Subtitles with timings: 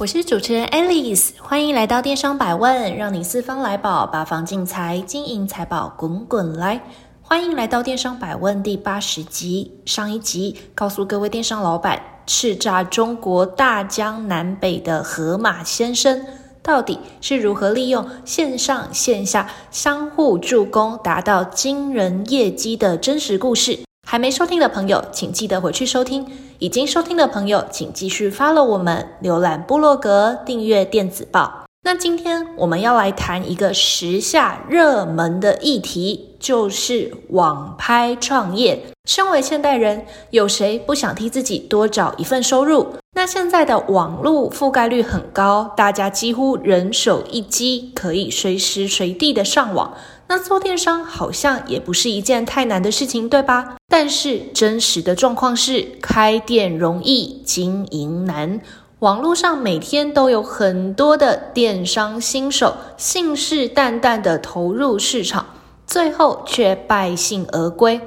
[0.00, 6.80] 我是主持人 Alice，欢迎来到电商百问，让你四方来宝，八方进财，金银财宝滚滚来。
[7.20, 9.72] 欢迎来到电商百问第八十集。
[9.84, 16.24] 上一集告诉各位电商老板，叱咤中国大江南北的盒马先生，
[16.62, 23.87] 到底是如何利用线上线下相互助攻，达到惊人业绩的真实故事。
[24.10, 26.24] 还没收听的朋友，请记得回去收听；
[26.60, 31.66] 已经收听的朋友，请继续 follow 我们，浏览部落格，订阅电子报。
[31.82, 38.82] 那今天我们要来谈一个时下热门的议题，就是网拍创业。
[39.06, 42.86] 身为现代人，有谁不想替自己多找一份收入？
[43.14, 49.92] 那现在的网络覆盖率很高，大家几乎人手一机，可以随时随地的上网。
[50.28, 53.76] 那做电商好像也不是一件太难的事情，对吧？
[53.88, 58.60] 但是真实的状况是，开店容易，经营难。
[58.98, 65.46] 网络上每天都有很多的电商新手信誓旦旦的投入市场，
[65.86, 68.00] 最后却败兴而归。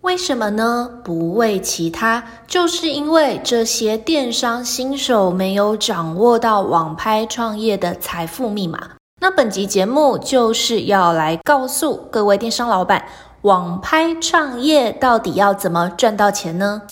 [0.00, 0.88] 为什么呢？
[1.04, 8.95] 不为其他，就是因为这些电商新手没有掌握到网拍创业的财富密码。
[9.28, 13.04] 那本集节目就是要来告诉各位电商老板，
[13.40, 16.82] 网拍创业到底要怎么赚到钱呢？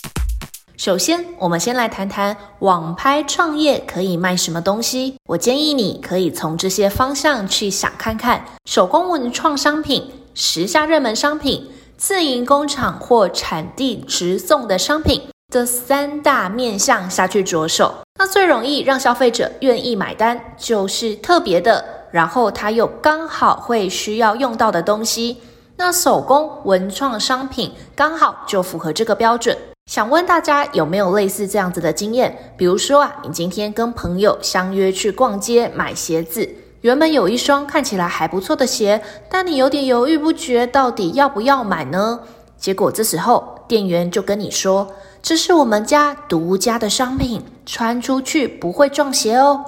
[0.76, 5.14] 首先，我们先来谈谈网拍创业可以卖什么东西。
[5.28, 17.94] 我建议你可以从这些方向去想看看：手工文创商品、时下热门商品、自营工厂或产地直送的商品，这三大面向下去着手。
[18.18, 21.93] 那最容易让消费者愿意买单，就是特别的。
[22.14, 25.38] 然后他又刚好会需要用到的东西，
[25.76, 29.58] 那手工文创商品刚好就符合这个标准。
[29.86, 32.54] 想问大家有没有类似这样子的经验？
[32.56, 36.48] 比如说啊，你今天跟朋友相约去逛街买鞋子，
[36.82, 42.20] 原本有一双看起来还不错的鞋，但你有点犹豫不决，到底要不要买呢？
[42.56, 44.86] 结果这时候店员就跟你说
[45.20, 49.64] ：“这是我们家独家的商品，穿出去不会撞鞋哦。”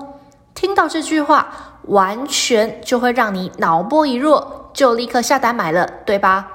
[0.54, 1.72] 听到这句话。
[1.86, 6.48] 完全就会让你脑波一弱，就立刻下单买了，对吧？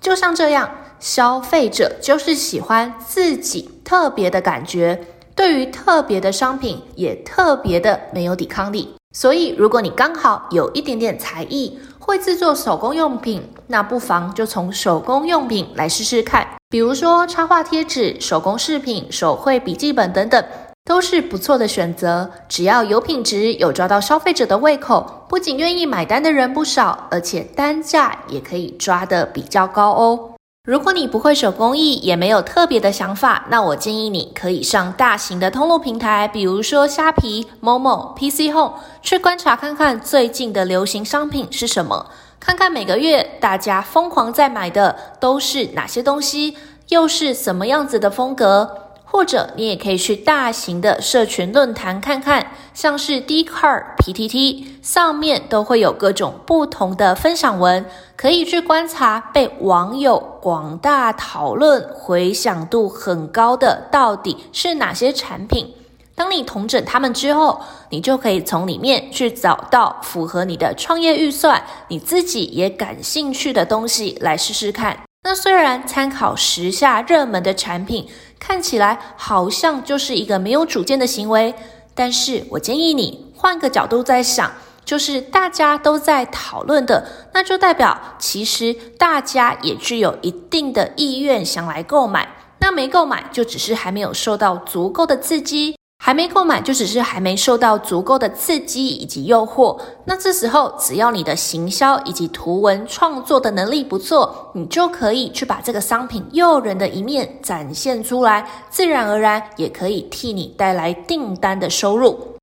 [0.00, 8.94] 就像这样，消费者就是喜欢自己特别的感觉，对于特别的商品也特别的没有抵抗力。
[9.12, 20.44] 所以，如果你刚好有一点点才艺，会制作手工用品，那不妨就从手工用品来试试看，比如说插画贴纸、手工饰品、手绘笔记本等等。
[20.84, 30.34] 都是不错的选择，只要有品质，有抓到消费者的胃口，不仅愿意买单的人不少，而且单价也可以抓得比较高哦。
[30.68, 46.58] 如果你不会手工艺，也没有特别的想法，那我建议你可以上大型的通路平台，比如说虾皮、Momo、PC Home，去观察看看最近的流行商品是什么，看看每个月大家疯狂在买的都是哪些东西，
[46.88, 48.83] 又是什么样子的风格。
[49.14, 57.86] 或者你也可以去大型的社群论坛看看，像是 Dcard、PTT 上面都会有各种不同的分享文，
[58.16, 65.72] 可以去观察被网友广大讨论、回响度很高的到底是哪些产品。
[66.16, 67.60] 当你统整他们之后，
[67.90, 74.98] 你就可以从里面去找到符合你的创业预算、你自己也感兴趣的东西来试试看。
[75.26, 78.06] 那虽然参考时下热门的产品，
[78.46, 81.54] 看起来好像就是一个没有主见的行为，
[81.94, 84.52] 但是我建议你换个角度再想，
[84.84, 95.74] 就是大家都在讨论的，那就代表其实大家也具有一定的意愿想来购买，那没购买就只是还没有受到足够的刺激。
[96.06, 99.80] 还没购买，就只是还没受到足够的刺激以及诱惑。
[100.04, 112.36] 那这时候，只要你的行销以及图文创作的能力不错，你就可以去把这个商品诱人的一面展现出来，自然而然也可以替你带来订单的收入。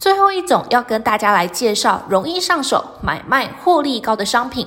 [0.00, 4.64] 最后一种要跟大家来介绍容易上手、买卖获利高的商品，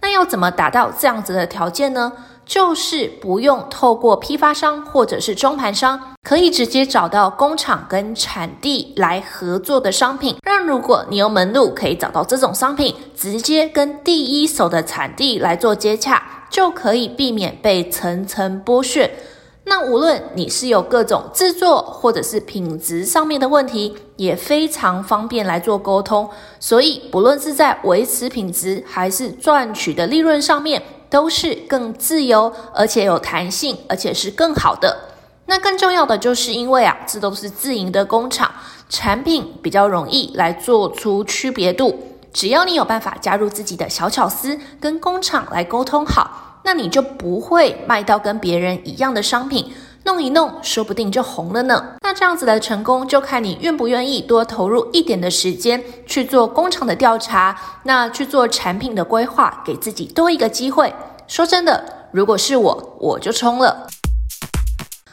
[0.00, 2.12] 那要怎么达到这样子的条件呢？
[2.44, 10.36] 就是不用透过批发商或者是中盘商，可以直接找到工厂跟产地来合作的商品。
[10.44, 19.10] 让如果你有门路可以找到这种商品，直接跟第一手的产地来做接洽，就可以避免被层层剥削。
[19.64, 26.28] 那无论你是有各种制作或者是品质上面的问题，也非常方便来做沟通。
[26.58, 35.10] 所以不论是在维持品质还是赚取的利润上面，都是更自由，而且有弹性，而且是更好的。
[35.44, 38.50] 那更重要的就是因为啊，这都是自营的工厂，
[38.88, 42.16] 产品比较容易来做出区别度。
[42.32, 46.60] 只要你有办法加入自己的小巧思，跟工厂来沟通好。
[46.64, 49.70] 那你就不会卖到跟别人一样的商品，
[50.04, 51.94] 弄一弄，说不定就红了呢。
[52.00, 60.92] 那这样子的成功，就看你愿不愿意多投入一点的时间去做工厂的调查，那去做产品的规划，给自己多一个机会。
[61.28, 63.86] 说真的，如果是我，我就冲了。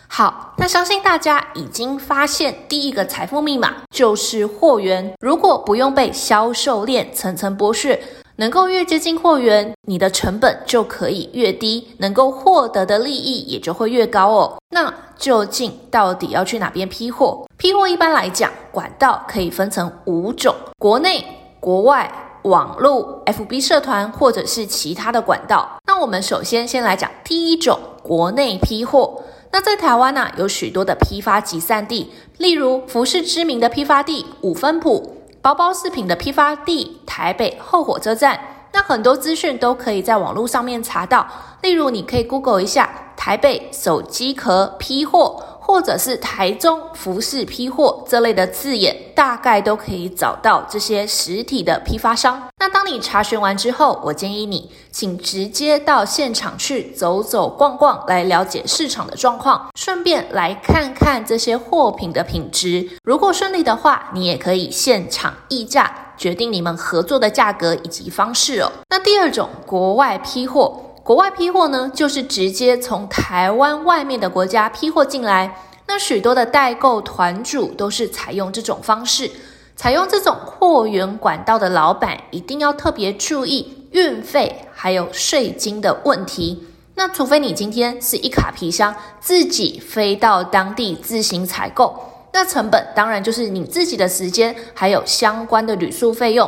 [0.08, 5.14] 好，那相信大家已经发现，第一个财富密码就是货源。
[5.20, 8.02] 如果不用被销售链层层剥削。
[8.40, 14.58] 能够越接近货源，你的成本就可以越低，能够获得的利益也就会越高哦。
[14.70, 17.46] 那究竟到底要去哪边批货？
[17.58, 21.22] 批货一般来讲，管道可以分成五种：国内、
[21.60, 22.10] 国外、
[22.44, 25.78] 网络、FB 社团或者是其他的管道。
[25.86, 29.22] 那我们首先先来讲第一种，国内批货。
[29.52, 35.18] 那在台湾呢、有许多的批发集散地，例如服饰知名的批发地五分埔。
[35.42, 38.40] 包包饰品的批发地台北后火车站，
[38.74, 41.26] 那很多资讯都可以在网络上面查到。
[41.62, 45.49] 例如，你可以 Google 一下台北手机壳批货。
[45.70, 52.42] 或者是台中服饰批货这类的字眼，大概都可以找到这些实体的批发商。
[52.58, 62.90] 那当你查询完之后，我建议你，请直接到现场去走走逛逛，来了解市场的状况，顺便来看看这些货品的品质。
[63.04, 68.72] 如果顺利的话，你也可以现场议价，决定你们合作的价格以及方式哦。
[68.90, 70.86] 那第二种，国外批货。
[71.10, 75.56] 国外批货呢，就是直接从台湾外面的国家批货进来。
[75.88, 79.28] 那许多的代购团主都是采用这种方式，
[79.76, 86.64] 采用这种货源管道的老板一定要特别注意运费还有税金的问题。
[86.94, 92.00] 那除非你今天是一卡皮箱自己飞到当地自行采购，
[92.32, 96.48] 那成本当然就是你自己的时间还有相关的旅宿费用，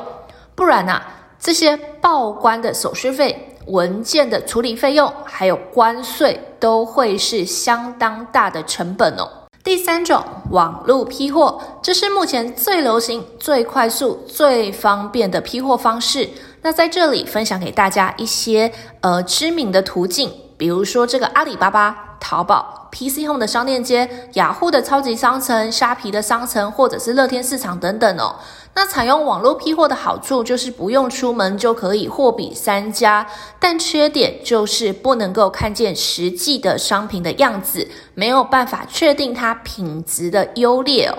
[0.53, 1.01] 不然啊，
[1.39, 3.47] 这些报关的手续费。
[3.67, 9.27] 文件的处理费用还有关税都会是相当大的成本哦。
[9.63, 16.27] 第三种，网络批货，这是目前最流行、最快速、最方便的批货方式。
[16.63, 18.71] 那在这里分享给大家一些
[19.01, 28.35] 呃知名的途径，比如说这个阿里巴巴、淘宝、PC Home 的商店街、雅虎的超级商城、虾皮的商城，或者是乐天市场等等哦。
[28.73, 33.27] 那采用网络批货的好处就是不用出门就可以货比三家，
[33.59, 41.17] 但缺点就是不能够看见实际的商品的样子，没有办法确定它品质的优劣哦。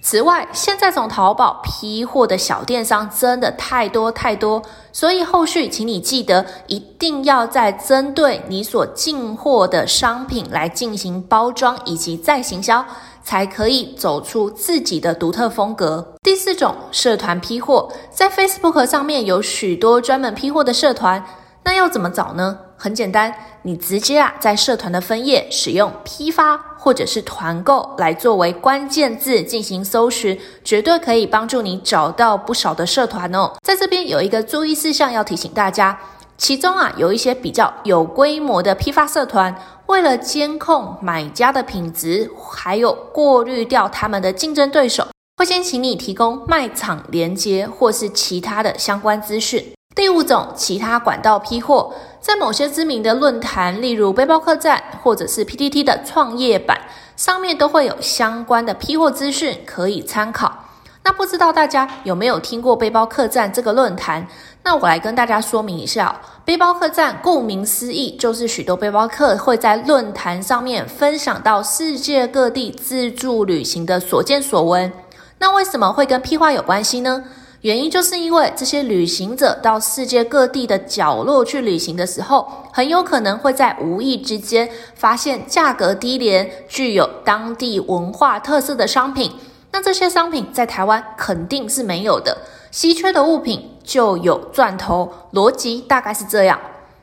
[0.00, 4.62] 此外，现在从淘宝批货的小电商真的太多太多，
[4.92, 12.84] 所以后续请你记得一定要再针对你所进货的商品来进行包装以及再行销。
[13.28, 16.14] 才可以走出自己的独特风格。
[16.22, 21.22] 第四种，社团批货，在 Facebook 上面有许多专门批货的社团，
[21.64, 22.58] 那要怎么找呢？
[22.76, 33.52] 很简单，你直接啊在社团的分页使用批发或者是团购来作为关键字进行搜寻，绝对可以帮助你找到不少的社团哦。
[33.62, 35.98] 在这边有一个注意事项要提醒大家。
[36.36, 39.52] 其中啊，有一些比较有规模的批发社团，
[39.86, 49.72] 为了监控买家的品质，还有过滤掉他们的竞争对手，会先请你提供卖场连接或是其他的相关资讯。
[49.98, 56.78] 第五种，其他管道批货，在某些知名的论坛，例如背包客栈或者是 PTT 的创业板，
[57.16, 60.66] 上面都会有相关的批货资讯可以参考。
[61.02, 64.24] 那不知道大家有没有听过背包客栈这个论坛？
[64.62, 74.92] 那我来跟大家说明一下，背包客栈顾名思义，就是许多背包客会在论坛上面分享到世界各地自助旅行的所见所闻。
[75.40, 77.24] 那为什么会跟批发有关系呢？
[77.62, 89.32] 原因就是因为这些旅行者到世界各地的角落去旅行的时候，很有可能会在无意之间发现价格低廉、具有当地文化特色的商品。
[89.72, 92.38] 那这些商品在台湾肯定是没有的，
[92.70, 96.58] 稀缺的物品就有赚头，逻辑大概是这样。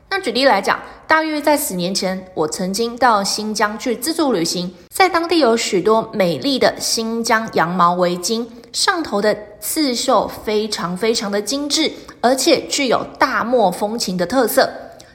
[0.08, 14.70] 那举例来讲，大约在十年前，我曾经到新疆去自助旅行，在当地有许多美丽的新疆羊毛围巾，上头的刺绣非常非常的精致，而且具有大漠风情的特色。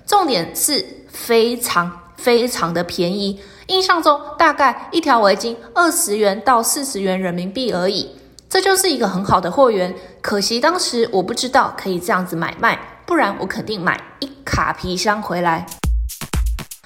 [0.06, 8.10] 重点是非常非常的便宜，印象中大概一条围巾二十元到四十元人民币而已，
[8.50, 9.96] 这就是一个很好的货源。
[10.22, 12.78] 可惜当时我不知道可以这样子买卖。
[13.12, 15.66] 不然我肯定买一卡皮箱回来。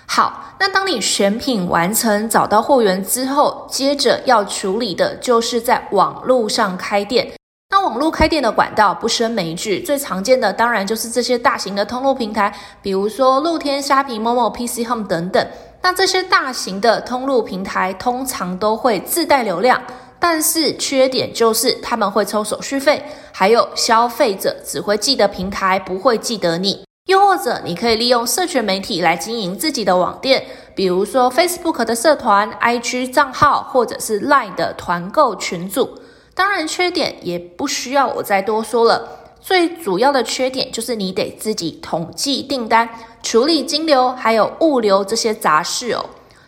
[0.08, 7.32] 好，那当你选品完成，找到货源之后，接着要处理的就是在网络上开店。
[7.70, 12.52] 那网络开店的管道不胜枚举，最常见的当然就是这些大型的通路平台，
[12.82, 15.48] 比如说露天、虾皮、momo、PC Home 等等。
[15.84, 19.80] 那这些大型的通路平台通常都会自带流量。
[20.28, 23.00] 但是缺点就是他们会抽手续费，
[23.32, 26.84] 还有消费者只会记得平台，不会记得你。
[27.06, 36.00] 又或者你可以利用社群媒体来经营自己的网店，比如说 Facebook 的社团、IG 账号，或者是 Line 的团购群组。
[36.34, 39.08] 当然，缺点也不需要我再多说了。
[39.40, 42.90] 最主要的缺点就是你得自己统计订单、
[43.22, 46.04] 处理金流，还有物流这些杂事哦。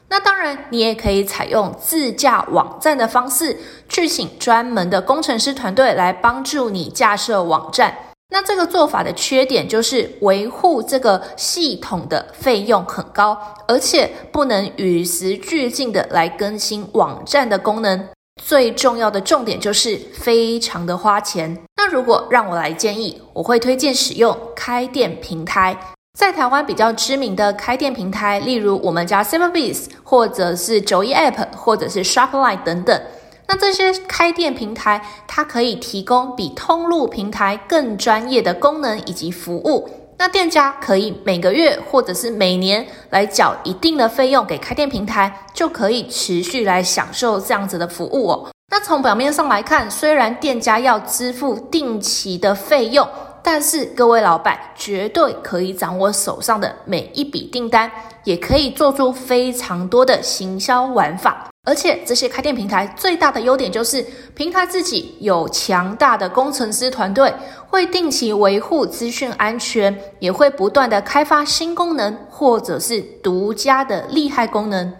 [0.09, 3.57] 那当然，你也可以采用自架网站的方式，
[3.89, 7.95] 去请专门的工程师团队来帮助你架设网站。
[8.29, 13.37] 那这个做法的缺点就是维护这个系统的费用很高，
[13.67, 18.09] 而且不能与时俱进的来更新网站的功能。
[18.43, 21.57] 最重要的重点就是非常的花钱。
[21.75, 25.77] 那如果让我来建议，我会推荐使用开店平台。
[26.17, 32.99] 在台湾比较知名的开店平台，例如我们家 Cyberbiz，或者是九一 App，或者是 Shopline 等等。
[33.47, 39.87] 那这些开店平台，它可以提供比通路平台更专业的功能以及服务。
[40.17, 48.49] 那店家可以每个月或者是每年来缴一定的费用给开店平台，就可以持续来享受这样子的服务哦。
[48.71, 53.07] 那从表面上来看，虽然店家要支付定期的费用。
[53.49, 57.89] 但是各位老板绝对可以掌握手上的每一笔订单，
[58.25, 61.47] 也可以做出非常多的行销玩法。
[61.63, 67.33] 而且这些开店平台最大的优点就是，平台自己有强大的工程师团队，
[67.69, 74.93] 会定期维护资讯安全，也会不断的开发新功能，或者是独家的厉害功能。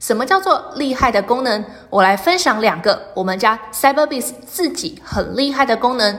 [0.00, 1.62] 什么叫做厉害的功能？
[1.90, 6.18] 我来分享两个我们家 Cyberbis 自己很厉害的功能。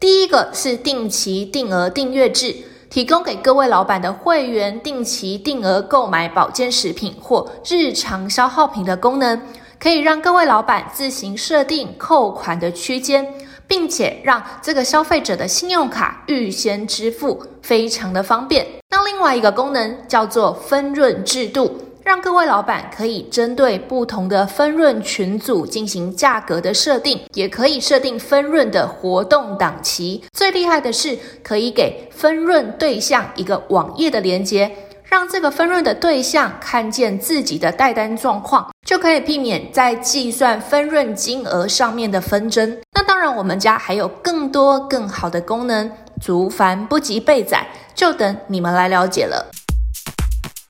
[0.00, 2.54] 第一个是定期定额订阅制，
[2.90, 9.40] 提供给各位老板的会员定期定额购买保健食品或日常消耗品的功能，
[9.80, 13.34] 可以让各位老板自行设定扣款的区间，
[13.66, 18.66] 并且让这个消费者的信用卡预先支付，非常的方便。
[18.90, 21.80] 那另外一个功能叫做分润制度。
[22.04, 30.22] 让各位老板可以针对不同的分润群组进行价格的设定，也可以设定分润的活动档期。
[30.34, 34.70] 最厉害的是，可以给分润对象一个网页的连接，
[35.04, 42.76] 让这个分润的对象看见自己的带单状况，就可以避免在计算分润金额上面的纷争。
[42.92, 49.50] 那当然，我们家还有更多更好的功能，族繁不及备载，就等你们来了解了。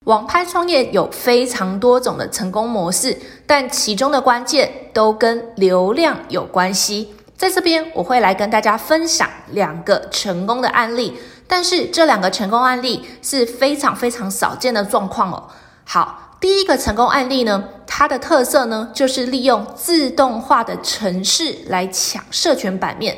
[0.04, 7.14] 网拍创业有非常多种的成功模式，但其中的关键都跟流量有关系。
[7.36, 11.18] 在这边，我会来跟大家分享两个成功的案例，
[11.48, 15.48] 但是这两个成功案例是非常非常少见的状况哦。
[15.84, 23.16] 好，第一个成功案例呢，它的特色呢，就是利用自动化的程式来抢社群版面。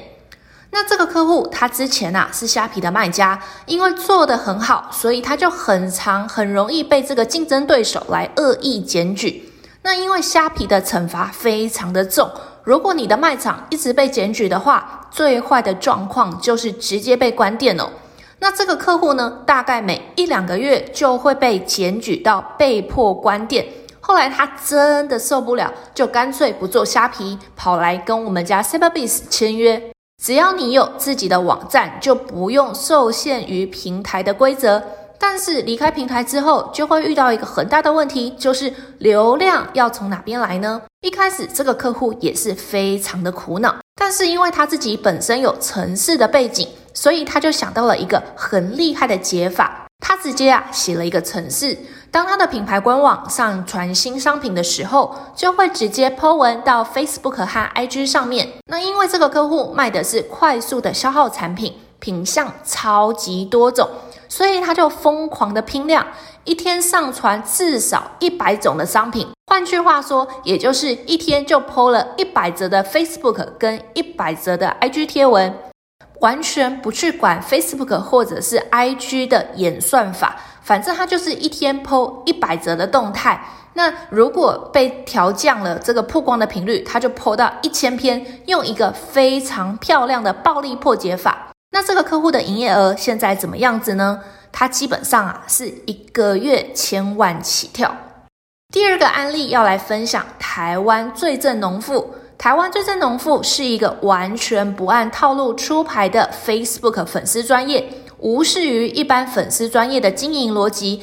[0.79, 9.51] 那这个客户他之前呐、啊、是虾皮的卖家，因为做得很好，所以他就很常很容易被这个竞争对手来恶意检举。
[9.81, 12.31] 那因为虾皮的惩罚非常的重，
[12.63, 17.89] 如果你的卖场一直被检举的话，最坏的状况就是直接被关店哦。
[18.41, 23.67] 那这个客户呢，大概每一两个月就会被检举到被迫关店。
[24.03, 29.96] 后来他真的受不了，就干脆不做虾皮，跑来跟我们家 Cyberbiz 签约。
[30.23, 34.83] 只要你有自己的网站，就不用受限于平台的规则。
[35.19, 40.83] 但是离开平台之后，就会遇到一个很大的问题，就是流量要从哪边来呢？
[41.01, 49.87] 一开始这个客户也是非常的苦恼，但是因为他自己本身有城市的背景，所以他就想到了一个很厉害的解法。
[50.05, 51.77] 他直接啊写了一个程式，
[52.17, 58.49] 当他的品牌官网上传新商品的时候，就会直接 po 文到 Facebook 和 IG 上面。
[58.71, 63.87] 那因为这个客户卖的是快速的消耗产品，品相超级多种，
[64.31, 66.07] 所以他就疯狂的拼量，
[66.45, 69.29] 一天上传至少一百种的商品。
[69.49, 75.55] 换句话说，也就是一天就 po 了一百则的 Facebook 跟一百则的 IG 贴文，
[76.21, 83.41] 完全不去管 Facebook 或者是 IG 的演算法，反正他就是一天 po 一百则的动态。
[83.75, 91.49] 那如果被调降了这个曝光的频率，他就 po 到一千篇，用一个非常漂亮的暴力破解法。
[91.73, 94.21] 那这个客户的营业额现在怎么样子呢？
[94.51, 97.95] 他基本上啊是一个月千万起跳。
[98.73, 102.15] 第二个案例要来分享台湾最正农妇。
[102.39, 107.85] 台湾最正农妇是一个完全不按套路出牌的 Facebook 粉丝专业，
[108.19, 111.03] 无视于一般粉丝专业的经营逻辑。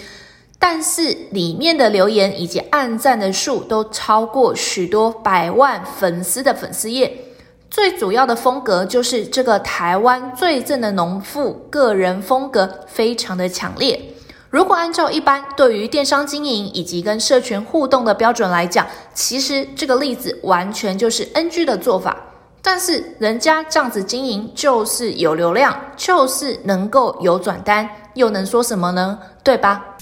[0.60, 7.26] 但是里面的留言以及按赞的数都超过许多百万粉丝的粉丝页。
[7.70, 14.00] 最主要的风格就是这个台湾最正的农妇个人风格非常的强烈。
[14.54, 22.16] 如果按照一般对于电商经营以及跟社群互动的标准来讲，其实这个例子完全就是 NG 的做法。
[22.62, 29.18] 但是人家这样子经营就是有流量，就是能够有转单，又能说什么呢？
[29.44, 29.98] 对吧？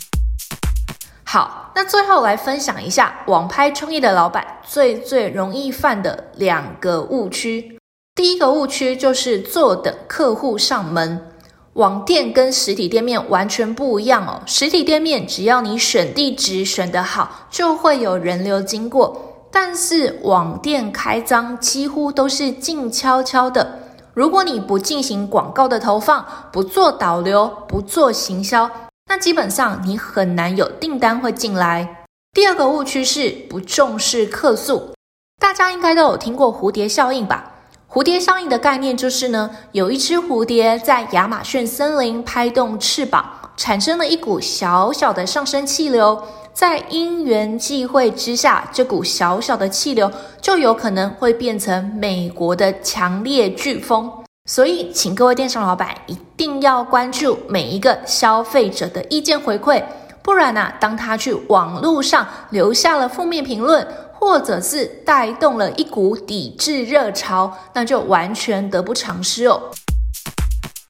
[1.23, 7.79] 好，那最后来分享一下网拍创业的老板最最容易犯的两个误区。
[8.13, 11.30] 第一个误区就是坐等客户上门。
[11.73, 14.41] 网店跟实体店面完全不一样哦。
[14.45, 19.47] 实体店面只要你选地址选得好，就会有人流经过。
[19.49, 23.79] 但是网店开张几乎都是静悄悄的。
[24.13, 28.69] 如果你不进行广告的投放，不做导流，不做行销。
[29.09, 32.05] 那基本上你很难有订单会进来。
[32.33, 34.93] 第二个误区是不重视客诉，
[35.39, 37.51] 大家应该都有听过蝴蝶效应吧？
[37.93, 54.09] 蝴蝶效应的概念就是呢，有一只蝴蝶在亚马逊森林拍动翅膀，产生了一股小小的上升气流，在因缘际会之下，这股小小的气流就有可能会变成美国的强烈飓风。
[54.45, 59.83] 所以，请各位电商老板一定要关注每一个消费者的意见回馈，
[60.23, 63.85] 不然呢、啊，当他去网络上留下了负面评论，
[64.21, 69.59] 或者是带动了一股抵制热潮，那就完全得不偿失哦。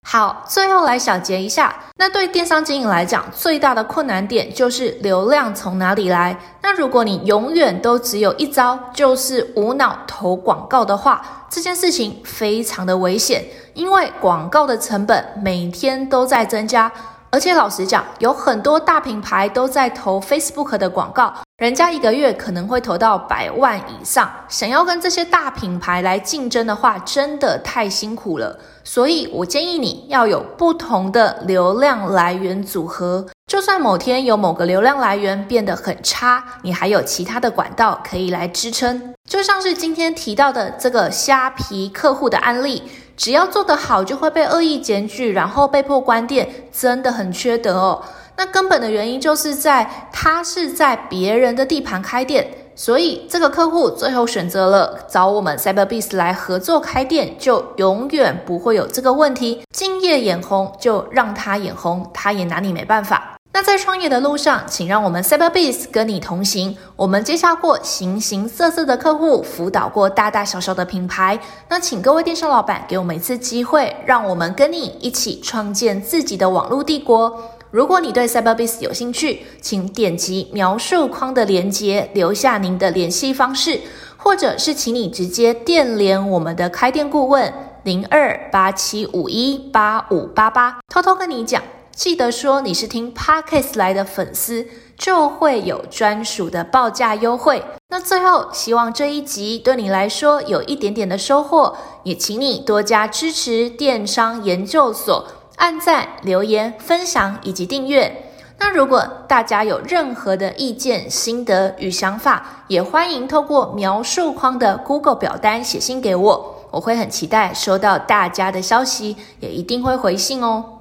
[0.04, 6.38] 好，最后来小结一下，那对电商经营来讲，最大的困难点就是流量从哪里来。
[6.62, 16.91] 那如果你永远都只有一招，就是无脑投广告的话，这件事情非常的危险，因为广告的成本每天都在增加。
[17.30, 24.28] 而且老实讲，有很多大品牌都在投 Facebook 的广告，人家一个月可能会投到百万以上。
[24.47, 28.58] 想要跟这些大品牌来竞争的话，真的太辛苦了。
[28.84, 33.28] 所以我建议你要有不同的流量来源组合。
[33.45, 39.13] 就算某天有某个流量来源变得很差，你还有其他的管道可以来支撑。
[39.30, 42.82] 就像是今天提到的这个虾皮客户的案例。
[43.15, 48.02] 只要做得好，就会被恶意检举，然后被迫关店，真的很缺德哦。
[48.38, 59.63] 那根本的原因就是在他是在别人的地盘开店，所以这个客户最后选择了找我们 Cyberbiz 来合作开店，就永远不会有这个问题。
[59.72, 63.38] 敬业眼红，就让他眼红，他也拿你没办法。
[63.54, 66.78] 那在创业的路上，请让我们 Cyberbiz 跟你同行。
[66.96, 71.38] 我们接洽过形形色色的客户，辅导过大大小小的品牌。
[71.67, 77.38] 那请各位电商老板给我们一次机会，让我们跟你一起创建自己的网络帝国。
[77.72, 83.80] 如果你对 Cyberbiz 有兴趣，请点击描述框的链接，留下您的联系方式，
[84.18, 87.54] 或者是请你直接电联我们的开店顾问
[87.84, 91.64] 零二八七五一八五八八，偷偷跟你讲。
[91.94, 94.66] 记得说你是听 Podcast 来的粉丝，
[94.98, 97.64] 就会有专属的报价优惠。
[97.90, 105.28] 那最后，希望这一集对你来说有一点点的收获，也请你多加支持电商研究所，
[105.62, 108.32] 按赞、留言、分享以及订阅。
[108.58, 120.81] 那如果大家有任何的意见、心得与想法，也欢迎透过描述框的 Google 表单写信给我，我会很期待收到大家的消息，也一定会回信哦。